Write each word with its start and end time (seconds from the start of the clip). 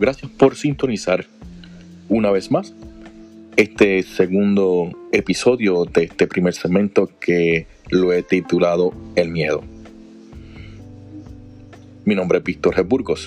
Gracias 0.00 0.30
por 0.30 0.54
sintonizar 0.54 1.26
una 2.08 2.30
vez 2.30 2.52
más 2.52 2.72
este 3.56 4.04
segundo 4.04 4.92
episodio 5.10 5.86
de 5.86 6.04
este 6.04 6.28
primer 6.28 6.54
segmento 6.54 7.10
que 7.18 7.66
lo 7.90 8.12
he 8.12 8.22
titulado 8.22 8.94
El 9.16 9.30
miedo. 9.30 9.64
Mi 12.04 12.14
nombre 12.14 12.38
es 12.38 12.44
Víctor 12.44 12.76
G. 12.76 12.86
Burgos 12.86 13.26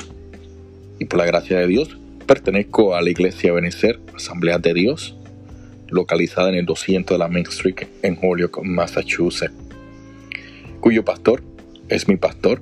y 0.97 1.05
por 1.05 1.19
la 1.19 1.25
gracia 1.25 1.59
de 1.59 1.67
Dios 1.67 1.97
pertenezco 2.25 2.95
a 2.95 3.01
la 3.01 3.09
Iglesia 3.09 3.51
Benecer, 3.51 3.99
Asamblea 4.15 4.57
de 4.57 4.73
Dios, 4.73 5.17
localizada 5.89 6.47
en 6.47 6.55
el 6.55 6.65
200 6.65 7.15
de 7.15 7.19
la 7.19 7.27
Main 7.27 7.47
Street 7.47 7.87
en 8.01 8.17
Holyoke, 8.21 8.61
Massachusetts, 8.63 9.53
cuyo 10.79 11.03
pastor 11.03 11.43
es 11.89 12.07
mi 12.07 12.15
pastor 12.15 12.61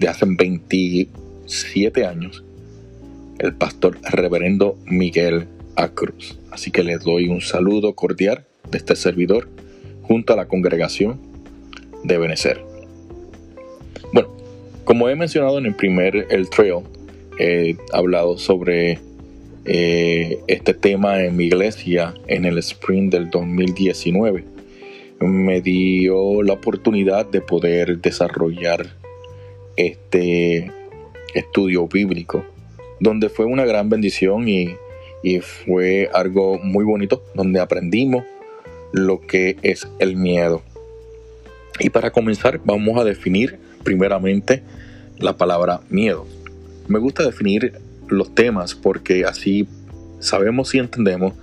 de 0.00 0.08
hace 0.08 0.26
27 0.26 2.04
años, 2.04 2.42
el 3.38 3.54
pastor 3.54 3.98
reverendo 4.10 4.76
Miguel 4.86 5.46
A. 5.76 5.88
Cruz. 5.88 6.38
Así 6.50 6.70
que 6.70 6.82
les 6.82 7.00
doy 7.04 7.28
un 7.28 7.40
saludo 7.40 7.94
cordial 7.94 8.44
de 8.70 8.78
este 8.78 8.96
servidor 8.96 9.48
junto 10.02 10.32
a 10.32 10.36
la 10.36 10.46
congregación 10.46 11.20
de 12.04 12.18
Benecer. 12.18 12.60
Bueno, 14.12 14.28
como 14.84 15.08
he 15.08 15.16
mencionado 15.16 15.58
en 15.58 15.66
el 15.66 15.74
primer 15.74 16.26
El 16.30 16.48
Trail, 16.48 16.84
he 17.38 17.76
hablado 17.92 18.38
sobre 18.38 18.98
eh, 19.64 20.38
este 20.46 20.74
tema 20.74 21.24
en 21.24 21.36
mi 21.36 21.46
iglesia 21.46 22.14
en 22.28 22.44
el 22.44 22.58
spring 22.58 23.10
del 23.10 23.30
2019. 23.30 24.44
Me 25.20 25.60
dio 25.60 26.42
la 26.42 26.52
oportunidad 26.52 27.26
de 27.26 27.40
poder 27.40 27.98
desarrollar 27.98 28.86
este 29.76 30.70
estudio 31.34 31.88
bíblico, 31.88 32.44
donde 33.00 33.28
fue 33.28 33.44
una 33.44 33.64
gran 33.64 33.88
bendición 33.88 34.48
y, 34.48 34.76
y 35.22 35.40
fue 35.40 36.10
algo 36.12 36.58
muy 36.58 36.84
bonito, 36.84 37.22
donde 37.34 37.60
aprendimos 37.60 38.24
lo 38.92 39.20
que 39.20 39.58
es 39.62 39.86
el 39.98 40.16
miedo. 40.16 40.62
Y 41.78 41.90
para 41.90 42.10
comenzar 42.10 42.60
vamos 42.64 42.98
a 42.98 43.04
definir 43.04 43.58
primeramente 43.84 44.62
la 45.18 45.36
palabra 45.36 45.80
miedo. 45.90 46.26
Me 46.88 46.98
gusta 46.98 47.24
definir 47.24 47.72
los 48.08 48.34
temas 48.34 48.74
porque 48.74 49.24
así 49.24 49.68
sabemos 50.20 50.74
y 50.74 50.78
entendemos 50.78 51.34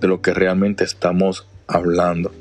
de 0.00 0.08
lo 0.08 0.20
que 0.20 0.34
realmente 0.34 0.84
estamos 0.84 1.46
hablando. 1.66 2.32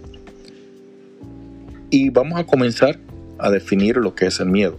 Y 1.89 2.09
vamos 2.09 2.39
a 2.39 2.45
comenzar 2.45 2.97
a 3.37 3.49
definir 3.49 3.97
lo 3.97 4.15
que 4.15 4.27
es 4.27 4.39
el 4.39 4.47
miedo. 4.47 4.77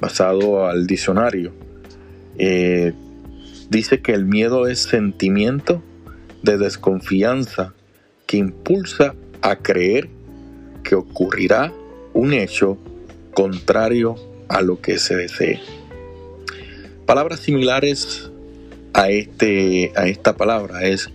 Basado 0.00 0.66
al 0.66 0.86
diccionario, 0.86 1.52
eh, 2.38 2.92
dice 3.68 4.00
que 4.00 4.12
el 4.12 4.24
miedo 4.24 4.66
es 4.66 4.80
sentimiento 4.80 5.82
de 6.42 6.58
desconfianza 6.58 7.74
que 8.26 8.36
impulsa 8.36 9.14
a 9.40 9.56
creer 9.56 10.08
que 10.82 10.94
ocurrirá 10.94 11.72
un 12.12 12.32
hecho 12.32 12.78
contrario 13.34 14.16
a 14.48 14.60
lo 14.62 14.80
que 14.80 14.98
se 14.98 15.16
desee. 15.16 15.60
Palabras 17.06 17.40
similares 17.40 18.30
a, 18.92 19.08
este, 19.08 19.92
a 19.96 20.06
esta 20.06 20.36
palabra 20.36 20.84
es 20.84 21.10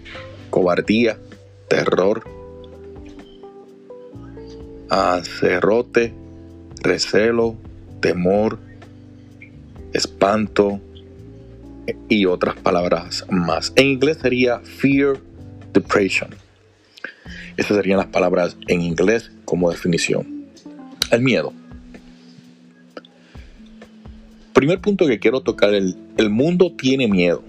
cobardía, 0.50 1.20
terror, 1.68 2.24
acerrote, 4.90 6.14
recelo, 6.82 7.56
temor, 8.00 8.60
espanto 9.94 10.82
y 12.10 12.26
otras 12.26 12.56
palabras 12.56 13.26
más. 13.30 13.74
En 13.76 13.88
inglés 13.88 14.18
sería 14.22 14.60
fear, 14.60 15.18
depression. 15.74 16.30
Esas 17.56 17.78
serían 17.78 17.98
las 17.98 18.08
palabras 18.08 18.58
en 18.68 18.82
inglés 18.82 19.32
como 19.46 19.72
definición. 19.72 20.46
El 21.12 21.22
miedo. 21.22 21.54
Primer 24.54 24.80
punto 24.80 25.06
que 25.08 25.20
quiero 25.20 25.42
tocar, 25.42 25.74
el, 25.74 25.96
el 26.18 26.30
mundo 26.30 26.74
tiene 26.78 27.08
miedo. 27.08 27.44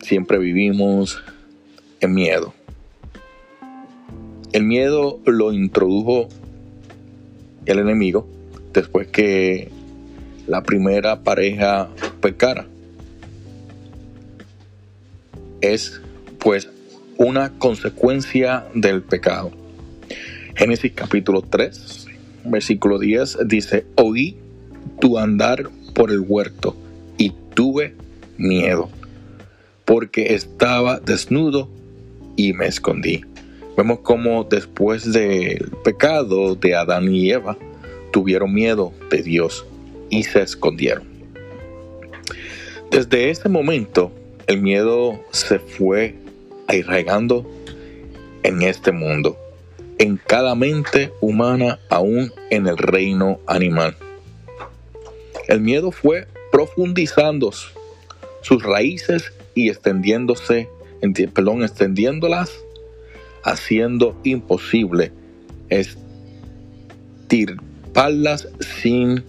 Siempre 0.00 0.38
vivimos 0.38 1.22
en 2.00 2.14
miedo. 2.14 2.54
El 4.52 4.64
miedo 4.64 5.20
lo 5.26 5.52
introdujo 5.52 6.28
el 7.66 7.78
enemigo 7.78 8.26
después 8.72 9.08
que 9.08 9.70
la 10.46 10.62
primera 10.62 11.22
pareja 11.22 11.88
pecara. 12.20 12.66
Es 15.60 16.00
pues 16.38 16.68
una 17.16 17.50
consecuencia 17.58 18.66
del 18.74 19.02
pecado. 19.02 19.50
Génesis 20.56 20.92
capítulo 20.94 21.42
3, 21.42 22.06
versículo 22.46 22.98
10 22.98 23.38
dice, 23.46 23.84
oí 23.96 24.36
tu 25.00 25.18
andar 25.18 25.68
por 25.94 26.10
el 26.10 26.20
huerto 26.20 26.76
y 27.18 27.34
tuve 27.54 27.94
miedo, 28.38 28.88
porque 29.84 30.34
estaba 30.34 30.98
desnudo 30.98 31.68
y 32.36 32.54
me 32.54 32.66
escondí. 32.66 33.22
Vemos 33.76 34.00
cómo 34.00 34.44
después 34.44 35.12
del 35.12 35.70
pecado 35.84 36.54
de 36.54 36.74
Adán 36.74 37.14
y 37.14 37.30
Eva 37.30 37.56
tuvieron 38.12 38.52
miedo 38.52 38.92
de 39.10 39.22
Dios 39.22 39.64
y 40.08 40.22
se 40.22 40.42
escondieron. 40.42 41.04
Desde 42.90 43.30
ese 43.30 43.48
momento 43.48 44.10
el 44.50 44.60
miedo 44.60 45.24
se 45.30 45.60
fue 45.60 46.16
arraigando 46.66 47.48
en 48.42 48.62
este 48.62 48.90
mundo, 48.90 49.38
en 49.98 50.16
cada 50.16 50.56
mente 50.56 51.12
humana, 51.20 51.78
aún 51.88 52.32
en 52.50 52.66
el 52.66 52.76
reino 52.76 53.38
animal. 53.46 53.96
El 55.46 55.60
miedo 55.60 55.92
fue 55.92 56.26
profundizando 56.50 57.52
sus 58.40 58.64
raíces 58.64 59.32
y 59.54 59.68
extendiéndose, 59.68 60.68
perdón, 61.32 61.62
extendiéndolas, 61.62 62.50
haciendo 63.44 64.18
imposible 64.24 65.12
estirparlas 67.28 68.48
sin 68.82 69.22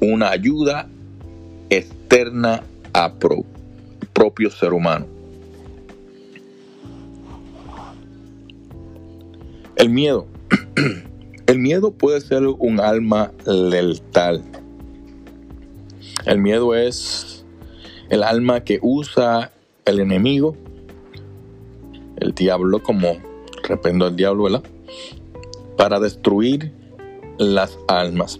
una 0.00 0.28
ayuda 0.28 0.86
externa 1.70 2.62
a 2.92 3.14
propio 4.22 4.52
ser 4.52 4.72
humano. 4.72 5.04
El 9.74 9.90
miedo. 9.90 10.28
El 11.48 11.58
miedo 11.58 11.90
puede 11.90 12.20
ser 12.20 12.46
un 12.46 12.78
alma 12.78 13.32
letal 13.44 14.42
el 16.24 16.38
miedo 16.38 16.76
es 16.76 17.44
el 18.08 18.22
alma 18.22 18.62
que 18.62 18.78
usa 18.80 19.50
el 19.84 19.98
enemigo, 19.98 20.56
el 22.18 22.32
diablo, 22.32 22.80
como 22.80 23.16
rependo 23.64 24.06
el 24.06 24.14
diablo. 24.14 24.62
Para 25.76 25.98
destruir 25.98 26.72
las 27.38 27.76
almas. 27.88 28.38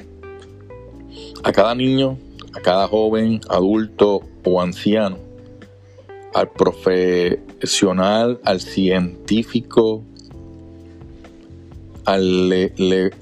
A 1.43 1.50
cada 1.50 1.75
niño, 1.75 2.19
a 2.54 2.60
cada 2.60 2.87
joven, 2.87 3.41
adulto 3.49 4.20
o 4.44 4.62
anciano, 4.62 5.19
al 6.34 6.50
profesional, 6.50 8.41
al 8.44 8.60
científico, 8.60 10.03
al, 12.04 12.72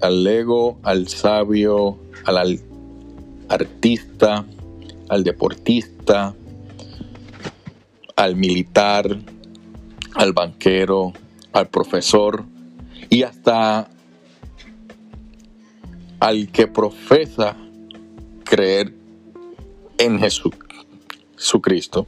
al 0.01 0.25
lego, 0.25 0.79
al 0.83 1.09
sabio, 1.09 1.99
al 2.25 2.61
artista, 3.49 4.47
al 5.09 5.25
deportista, 5.25 6.35
al 8.17 8.37
militar, 8.37 9.19
al 10.15 10.33
banquero, 10.33 11.13
al 11.53 11.69
profesor 11.69 12.45
y 13.09 13.23
hasta 13.23 13.89
al 16.21 16.53
que 16.53 16.67
profesa 16.67 17.57
creer 18.45 18.95
en 19.99 20.19
Jesús, 20.19 20.53
Jesucristo. 21.37 22.07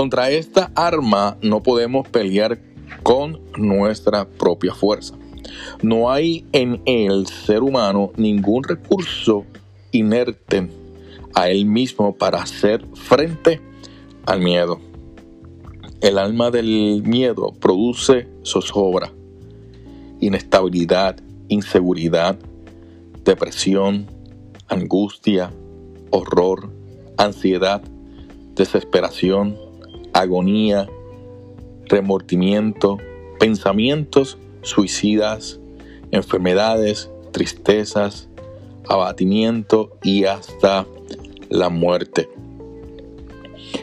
Contra 0.00 0.30
esta 0.30 0.72
arma 0.76 1.36
no 1.42 1.62
podemos 1.62 2.08
pelear 2.08 2.58
con 3.02 3.38
nuestra 3.58 4.26
propia 4.26 4.72
fuerza. 4.72 5.14
No 5.82 6.10
hay 6.10 6.46
en 6.52 6.80
el 6.86 7.26
ser 7.26 7.62
humano 7.62 8.10
ningún 8.16 8.64
recurso 8.64 9.44
inerte 9.92 10.70
a 11.34 11.50
él 11.50 11.66
mismo 11.66 12.16
para 12.16 12.40
hacer 12.40 12.82
frente 12.94 13.60
al 14.24 14.40
miedo. 14.40 14.80
El 16.00 16.16
alma 16.16 16.50
del 16.50 17.02
miedo 17.04 17.52
produce 17.60 18.26
zozobra, 18.42 19.12
inestabilidad, 20.18 21.20
inseguridad, 21.48 22.38
depresión, 23.22 24.06
angustia, 24.66 25.52
horror, 26.08 26.72
ansiedad, 27.18 27.82
desesperación, 28.54 29.68
agonía, 30.12 30.88
remordimiento, 31.86 32.98
pensamientos 33.38 34.38
suicidas, 34.62 35.60
enfermedades, 36.10 37.10
tristezas, 37.32 38.28
abatimiento 38.88 39.96
y 40.02 40.24
hasta 40.24 40.86
la 41.48 41.68
muerte. 41.68 42.28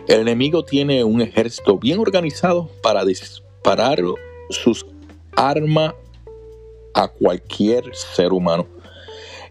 El 0.08 0.22
enemigo 0.22 0.64
tiene 0.64 1.04
un 1.04 1.22
ejército 1.22 1.78
bien 1.78 2.00
organizado 2.00 2.70
para 2.82 3.06
disparar 3.06 4.00
sus 4.50 4.86
armas 5.36 5.94
a 6.94 7.08
cualquier 7.08 7.96
ser 7.96 8.34
humano, 8.34 8.68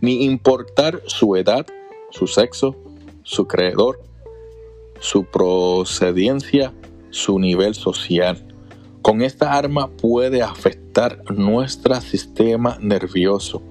ni 0.01 0.25
importar 0.25 1.03
su 1.07 1.37
edad, 1.37 1.67
su 2.11 2.27
sexo, 2.27 2.77
su 3.23 3.47
creador, 3.47 4.01
su 5.01 5.25
procedencia, 5.25 6.73
su 7.11 7.39
nivel 7.39 7.75
social. 7.75 8.47
Con 9.03 9.23
esta 9.23 9.53
arma 9.53 9.89
puede 9.89 10.43
afectar 10.43 11.23
nuestro 11.31 12.01
sistema 12.01 12.79
nervioso, 12.81 13.63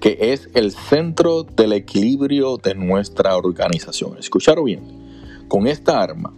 que 0.00 0.16
es 0.32 0.48
el 0.54 0.72
centro 0.72 1.42
del 1.42 1.72
equilibrio 1.74 2.56
de 2.56 2.74
nuestra 2.74 3.36
organización. 3.36 4.16
Escucharon 4.18 4.64
bien, 4.64 5.44
con 5.48 5.66
esta 5.66 6.00
arma 6.00 6.32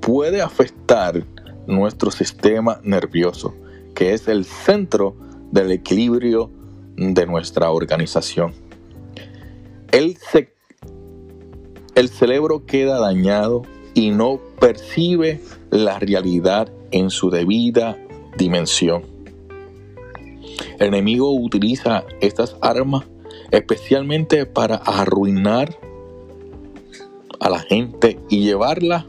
puede 0.00 0.42
afectar 0.42 1.24
nuestro 1.66 2.10
sistema 2.10 2.80
nervioso, 2.82 3.54
que 3.94 4.12
es 4.12 4.28
el 4.28 4.44
centro 4.44 5.16
del 5.50 5.72
equilibrio 5.72 6.50
de 6.96 7.26
nuestra 7.26 7.70
organización. 7.70 8.52
El, 9.90 10.16
el 11.94 12.08
cerebro 12.08 12.66
queda 12.66 12.98
dañado 12.98 13.62
y 13.94 14.10
no 14.10 14.40
percibe 14.60 15.40
la 15.70 15.98
realidad 15.98 16.70
en 16.90 17.10
su 17.10 17.30
debida 17.30 17.96
dimensión. 18.36 19.02
El 20.78 20.88
enemigo 20.88 21.32
utiliza 21.32 22.04
estas 22.20 22.56
armas 22.60 23.04
especialmente 23.50 24.46
para 24.46 24.76
arruinar 24.76 25.78
a 27.38 27.50
la 27.50 27.60
gente 27.60 28.18
y 28.28 28.40
llevarla 28.40 29.06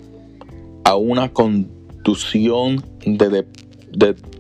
a 0.84 0.96
una 0.96 1.34
conducción 1.34 2.84
de, 3.06 3.46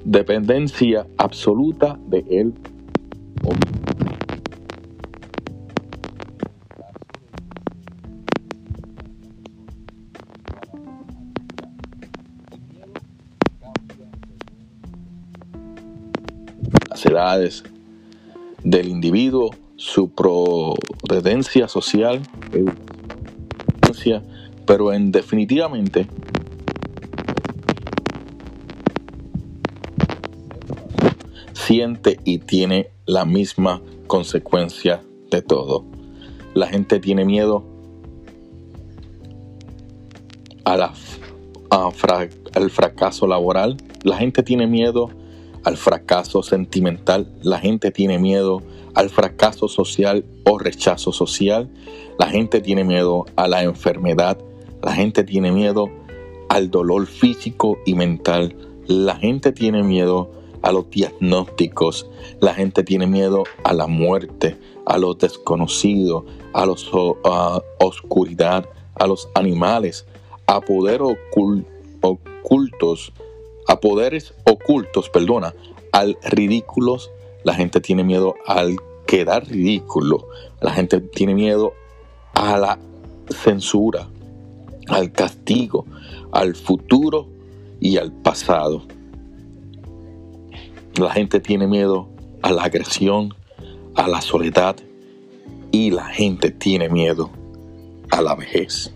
dependencia 0.03 1.07
absoluta 1.17 1.97
de 2.07 2.23
él 2.29 2.53
edades 17.03 17.63
del 18.63 18.87
individuo, 18.87 19.51
su 19.75 20.09
procedencia 20.11 21.67
social, 21.67 22.21
pero 24.65 24.93
en 24.93 25.11
definitivamente 25.11 26.07
siente 31.53 32.19
y 32.23 32.39
tiene 32.39 32.89
la 33.05 33.25
misma 33.25 33.81
consecuencia 34.07 35.01
de 35.31 35.41
todo. 35.41 35.83
La 36.53 36.67
gente 36.67 36.99
tiene 36.99 37.25
miedo 37.25 37.63
a 40.63 40.77
la, 40.77 40.93
al 42.53 42.69
fracaso 42.69 43.27
laboral, 43.27 43.77
la 44.03 44.17
gente 44.17 44.43
tiene 44.43 44.67
miedo 44.67 45.09
al 45.65 45.77
fracaso 45.77 46.43
sentimental, 46.43 47.27
la 47.41 47.59
gente 47.59 47.91
tiene 47.91 48.19
miedo 48.19 48.61
al 48.93 49.09
fracaso 49.09 49.67
social 49.67 50.23
o 50.45 50.59
rechazo 50.59 51.11
social, 51.11 51.69
la 52.19 52.27
gente 52.27 52.61
tiene 52.61 52.83
miedo 52.83 53.25
a 53.35 53.47
la 53.47 53.63
enfermedad, 53.63 54.37
la 54.83 54.93
gente 54.93 55.23
tiene 55.23 55.51
miedo 55.51 55.89
al 56.49 56.69
dolor 56.69 57.07
físico 57.07 57.79
y 57.83 57.95
mental, 57.95 58.55
la 58.85 59.15
gente 59.15 59.51
tiene 59.51 59.81
miedo 59.81 60.31
a 60.61 60.71
los 60.71 60.87
diagnósticos, 60.91 62.07
la 62.39 62.53
gente 62.53 62.83
tiene 62.83 63.07
miedo 63.07 63.43
a 63.63 63.73
la 63.73 63.87
muerte, 63.87 64.57
a 64.85 64.99
lo 64.99 65.15
desconocido, 65.15 66.27
a 66.53 66.67
la 66.67 66.73
oscuridad, 67.79 68.69
a 68.93 69.07
los 69.07 69.29
animales, 69.33 70.05
a 70.45 70.61
poder 70.61 71.01
ocultos, 72.01 73.11
a 73.67 73.79
poderes 73.79 74.33
ocultos, 74.45 75.09
perdona, 75.09 75.53
al 75.91 76.17
ridículos. 76.23 77.11
La 77.43 77.53
gente 77.53 77.79
tiene 77.81 78.03
miedo 78.03 78.35
al 78.45 78.77
quedar 79.05 79.47
ridículo. 79.47 80.27
La 80.61 80.71
gente 80.71 80.99
tiene 80.99 81.33
miedo 81.33 81.73
a 82.33 82.57
la 82.57 82.79
censura, 83.29 84.07
al 84.87 85.11
castigo, 85.11 85.85
al 86.31 86.55
futuro 86.55 87.27
y 87.79 87.97
al 87.97 88.11
pasado. 88.11 88.83
La 90.97 91.11
gente 91.11 91.39
tiene 91.39 91.67
miedo 91.67 92.07
a 92.41 92.51
la 92.51 92.63
agresión, 92.63 93.33
a 93.95 94.07
la 94.07 94.21
soledad 94.21 94.77
y 95.71 95.91
la 95.91 96.05
gente 96.05 96.51
tiene 96.51 96.89
miedo 96.89 97.29
a 98.11 98.21
la 98.21 98.35
vejez. 98.35 98.94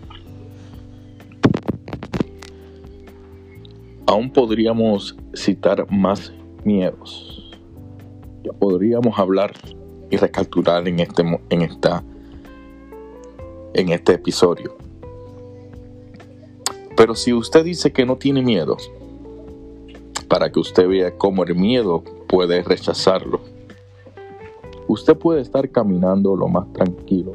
Aún 4.10 4.28
podríamos 4.28 5.16
citar 5.36 5.86
más 5.88 6.32
miedos. 6.64 7.48
Ya 8.42 8.52
podríamos 8.52 9.16
hablar 9.16 9.52
y 10.10 10.16
recapturar 10.16 10.88
en 10.88 10.98
este, 10.98 11.22
en 11.48 11.62
esta, 11.62 12.02
en 13.72 13.88
este 13.90 14.14
episodio. 14.14 14.76
Pero 16.96 17.14
si 17.14 17.32
usted 17.32 17.64
dice 17.64 17.92
que 17.92 18.04
no 18.04 18.16
tiene 18.16 18.42
miedo, 18.42 18.76
para 20.26 20.50
que 20.50 20.58
usted 20.58 20.88
vea 20.88 21.16
cómo 21.16 21.44
el 21.44 21.54
miedo 21.54 22.02
puede 22.26 22.64
rechazarlo, 22.64 23.40
usted 24.88 25.16
puede 25.16 25.40
estar 25.40 25.70
caminando 25.70 26.34
lo 26.34 26.48
más 26.48 26.72
tranquilo 26.72 27.34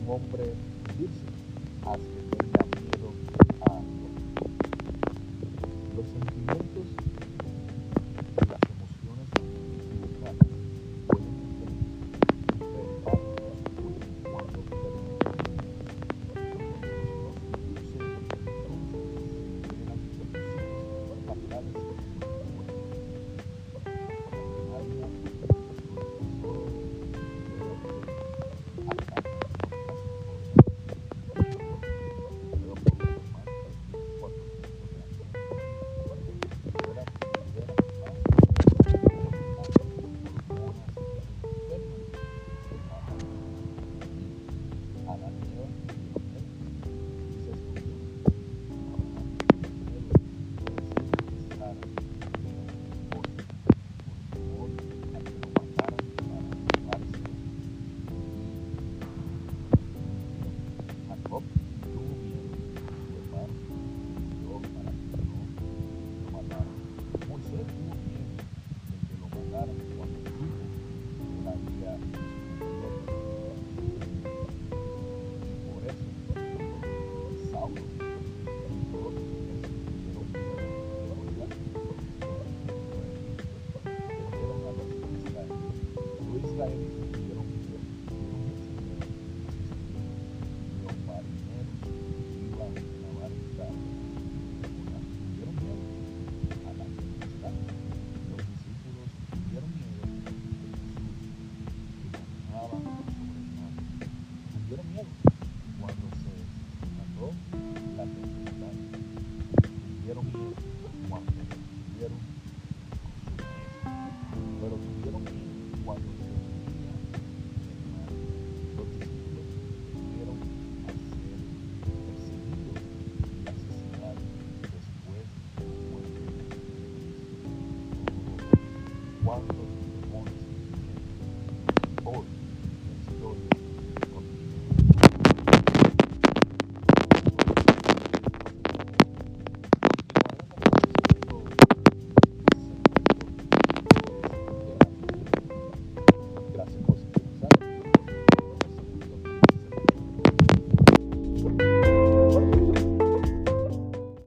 um 0.00 0.10
hombre 0.12 0.52
virgen. 0.96 1.34
Así 1.86 2.53
Deus, 110.32 110.54
um 111.10 111.16
amém. 111.16 112.33